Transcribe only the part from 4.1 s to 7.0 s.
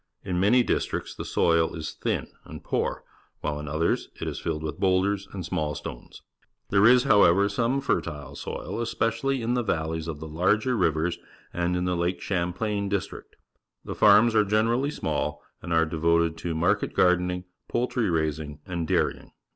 it is filled with boulders and small stones. There